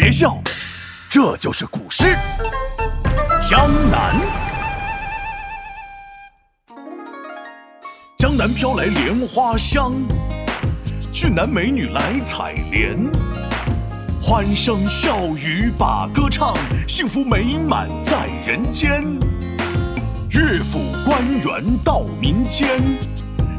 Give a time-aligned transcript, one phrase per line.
[0.00, 0.34] 别笑，
[1.10, 2.04] 这就是古诗
[3.50, 4.16] 《江南》。
[8.16, 9.92] 江南飘来莲花香，
[11.12, 12.96] 俊男美女来采莲，
[14.22, 16.56] 欢声笑语把歌唱，
[16.88, 19.02] 幸福美满在人间。
[20.30, 22.98] 乐府官员到民间，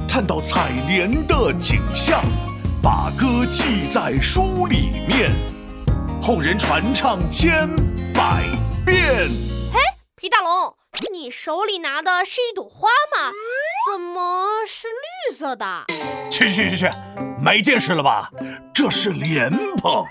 [0.09, 2.19] 看到采莲的景象，
[2.81, 5.35] 把歌记在书里面，
[6.21, 7.67] 后人传唱千
[8.13, 8.45] 百
[8.85, 9.27] 遍。
[9.73, 9.79] 嘿，
[10.15, 10.75] 皮大龙，
[11.11, 13.31] 你手里拿的是一朵花吗？
[13.91, 15.65] 怎么是绿色的？
[16.29, 16.91] 去去去去，
[17.39, 18.29] 没见识了吧？
[18.71, 20.05] 这是莲蓬，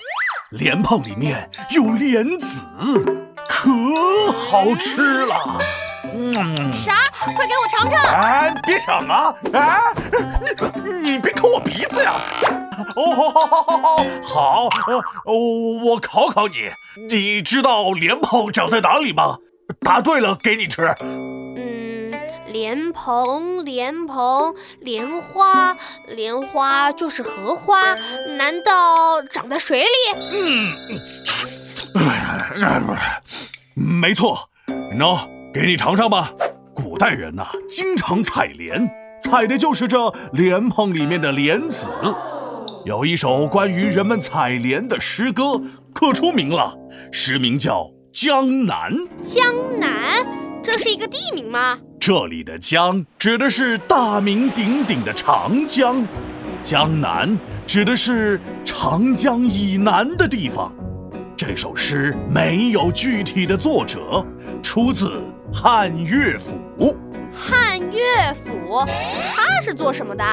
[0.50, 2.60] 莲蓬里面有莲子，
[3.48, 3.70] 可
[4.32, 5.58] 好吃了。
[6.12, 7.04] 嗯，啥？
[7.12, 8.02] 快给我尝尝！
[8.20, 9.32] 哎，别抢啊！
[9.52, 9.80] 哎，
[10.74, 12.20] 你你别抠我鼻子呀！
[12.96, 15.32] 哦，好，好，好，好，好，好，
[15.84, 16.54] 我考考你，
[17.08, 19.38] 你知道莲蓬长在哪里吗？
[19.80, 20.82] 答对了，给你吃。
[21.00, 22.12] 嗯
[22.48, 25.76] 莲蓬，莲蓬，莲花，
[26.08, 27.94] 莲花就是荷花，
[28.36, 29.86] 难道长在水里？
[31.94, 32.04] 嗯，
[32.60, 33.00] 哎，不是，
[33.74, 34.48] 没错。
[34.98, 35.20] 喏，
[35.54, 36.32] 给你尝尝吧。
[36.74, 38.90] 古代人呐，经常采莲，
[39.22, 41.86] 采的就是这莲蓬里面的莲子。
[42.86, 45.60] 有一首关于人们采莲的诗歌，
[45.92, 46.74] 可出名了，
[47.12, 48.90] 诗名叫《江南》。
[49.22, 49.44] 江
[49.78, 50.26] 南，
[50.62, 51.78] 这是一个地名吗？
[52.00, 56.02] 这里的江指的是大名鼎鼎的长江，
[56.62, 60.72] 江南指的是长江以南的地方。
[61.36, 64.24] 这首诗没有具体的作者，
[64.62, 66.96] 出自汉乐府。
[67.32, 68.84] 汉乐府，
[69.34, 70.24] 它是做什么的？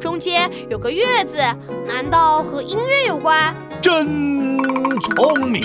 [0.00, 1.38] 中间有个乐字，
[1.86, 3.54] 难道和音乐有关？
[3.80, 4.58] 真
[5.00, 5.62] 聪明！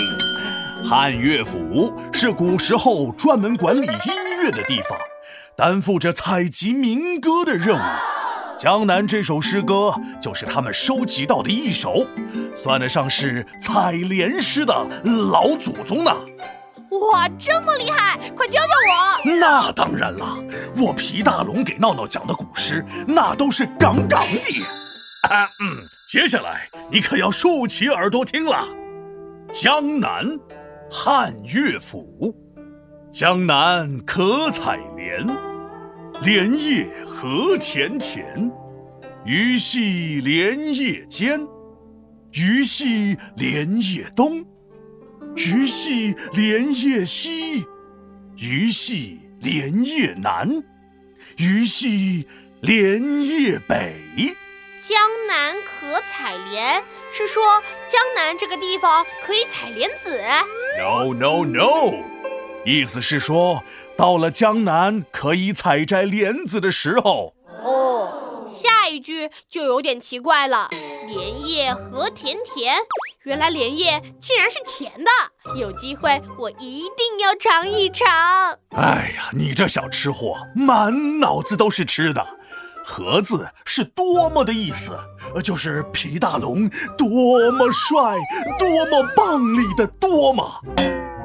[0.84, 4.98] 汉乐府是古时候专门管理音乐的地方。
[5.56, 7.80] 担负着采集民歌的任务，
[8.58, 12.06] 《江南》这首诗歌就是他们收集到的一首，
[12.54, 14.86] 算得上是采莲诗的
[15.30, 16.14] 老祖宗呢。
[17.00, 18.18] 哇，这么厉害！
[18.34, 19.30] 快教教我。
[19.38, 20.42] 那当然了，
[20.76, 25.28] 我皮大龙给闹闹讲的古诗，那都是杠杠的。
[25.60, 28.66] 嗯，接下来你可要竖起耳朵听了，
[29.62, 30.24] 《江南》，
[30.90, 32.34] 汉乐府，
[33.12, 35.26] 江南可采莲。
[36.22, 38.50] 莲叶何田田，
[39.24, 41.40] 鱼戏莲叶间。
[42.32, 44.44] 鱼戏莲叶东，
[45.38, 47.64] 鱼戏莲叶西，
[48.36, 50.64] 鱼戏莲叶南，
[51.36, 52.26] 鱼戏
[52.60, 53.96] 莲叶北。
[54.80, 54.98] 江
[55.28, 56.82] 南可采莲，
[57.12, 60.20] 是说江南这个地方可以采莲子
[60.76, 61.94] ？No no no，
[62.64, 63.62] 意思是说。
[63.96, 67.34] 到了江南可以采摘莲子的时候
[67.64, 70.68] 哦，下一句就有点奇怪了。
[70.70, 72.76] 莲叶何甜甜，
[73.28, 75.60] 原来莲叶竟然是甜的。
[75.60, 78.08] 有机会我一定要尝一尝。
[78.70, 82.26] 哎呀，你这小吃货，满脑子都是吃的。
[82.82, 84.98] 盒子是多么的意思，
[85.44, 88.16] 就是皮大龙多么帅，
[88.58, 90.50] 多么棒力的多么。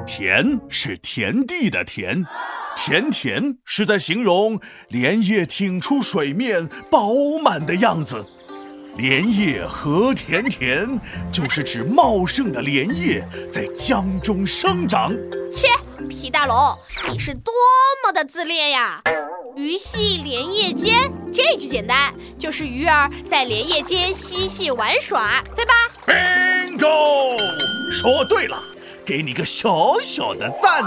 [0.06, 2.22] 田是田地的田。
[2.76, 8.26] 甜甜是在形容莲叶挺出水面饱满的样子，
[8.96, 10.88] 莲叶何田田
[11.32, 15.12] 就是指茂盛的莲叶在江中生长。
[15.52, 15.66] 切，
[16.08, 16.56] 皮大龙，
[17.10, 17.52] 你是多
[18.04, 19.02] 么的自恋呀！
[19.56, 25.72] 鱼戏莲叶间，这句简单，就是鱼儿在莲叶间嬉戏玩耍，对吧
[26.06, 27.36] ？Bingo，
[27.92, 28.62] 说对了，
[29.04, 30.84] 给你个小小的赞。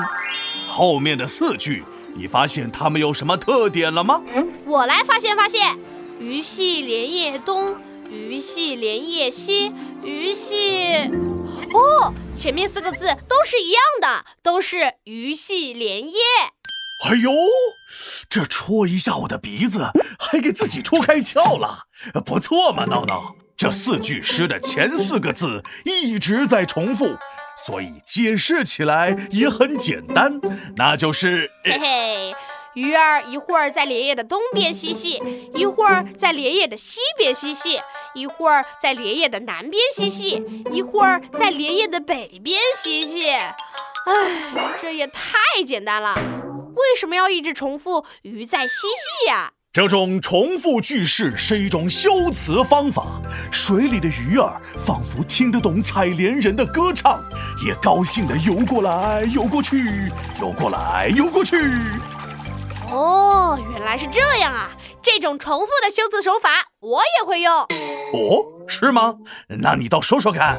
[0.65, 1.83] 后面的四句，
[2.15, 4.21] 你发现它们有什么特点了吗？
[4.65, 5.77] 我来发现发现。
[6.19, 7.75] 鱼戏莲叶东，
[8.09, 9.71] 鱼戏莲叶西，
[10.03, 11.09] 鱼戏……
[11.73, 16.19] 哦，前面四个字都是一样的，都是鱼戏莲叶。
[17.05, 17.31] 哎呦，
[18.29, 21.83] 这戳一下我的鼻子，还给自己戳开窍了，
[22.25, 23.35] 不错嘛，闹闹。
[23.55, 27.17] 这四句诗的前四个字一直在重复。
[27.65, 30.39] 所以解释起来也很简单，
[30.75, 32.35] 那就是嘿嘿，
[32.77, 35.19] 鱼儿一会儿在莲叶的东边嬉戏，
[35.55, 37.79] 一会儿在莲叶的西边嬉戏，
[38.13, 43.31] 一会儿在莲叶的南边嬉戏，一会儿在莲叶的北边嬉戏。
[43.31, 46.13] 哎，这也太简单了，
[46.75, 49.53] 为什么要一直重复鱼在嬉戏呀？
[49.73, 53.19] 这种重复句式是一种修辞方法。
[53.51, 57.23] 水里的鱼儿仿佛听得懂采莲人的歌唱，
[57.65, 59.83] 也高兴地游过来游过去，
[60.39, 61.57] 游过来游过去。
[62.91, 64.69] 哦，原来是这样啊！
[65.01, 66.49] 这种重复的修辞手法
[66.79, 67.53] 我也会用。
[67.53, 69.15] 哦，是吗？
[69.47, 70.57] 那你倒说说看。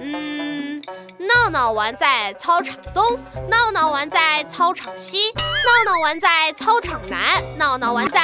[0.00, 0.82] 嗯，
[1.18, 3.18] 闹闹玩在操场东，
[3.48, 8.20] 闹闹玩在操场西，闹闹玩在操场南，闹闹玩在……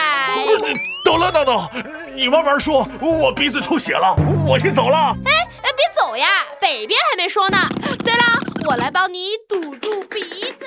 [1.04, 1.70] 得了，闹闹，
[2.14, 4.14] 你慢慢说，我鼻子出血了，
[4.46, 5.16] 我先走了。
[5.24, 5.32] 哎
[5.62, 6.26] 哎，别走呀，
[6.60, 7.58] 北边还没说呢。
[8.04, 8.22] 对了，
[8.66, 10.20] 我来帮你堵住鼻
[10.58, 10.66] 子。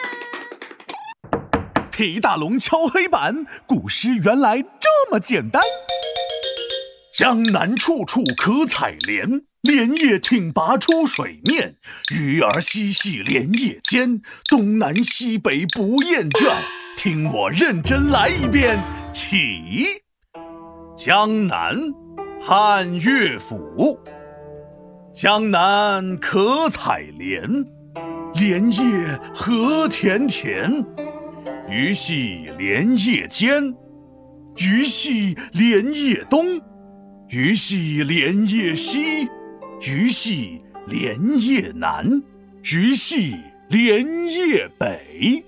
[1.97, 5.61] 皮大龙敲黑板，古诗原来这么简单。
[7.17, 11.77] 江南处处可采莲，莲叶挺拔出水面，
[12.13, 16.51] 鱼儿嬉戏莲叶间，东南西北不厌倦。
[16.97, 18.77] 听我认真来一遍，
[19.13, 20.01] 起。
[20.97, 21.77] 江南，
[22.45, 23.97] 汉乐府。
[25.13, 27.49] 江南可采莲，
[28.33, 30.85] 莲叶何田田。
[31.67, 33.75] 鱼戏莲叶间，
[34.57, 36.61] 鱼戏莲叶东。
[37.29, 39.27] 鱼戏莲叶西，
[39.81, 42.21] 鱼戏莲叶南，
[42.71, 43.33] 鱼戏
[43.67, 45.43] 莲叶北。